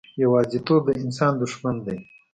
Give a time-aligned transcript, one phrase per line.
[0.23, 1.97] یوازیتوب د انسان دښمن دی.